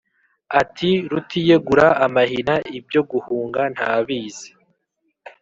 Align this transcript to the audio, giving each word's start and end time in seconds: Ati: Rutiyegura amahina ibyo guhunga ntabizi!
Ati: 0.61 0.89
Rutiyegura 1.11 1.87
amahina 2.05 2.53
ibyo 2.79 3.01
guhunga 3.11 3.61
ntabizi! 3.75 4.49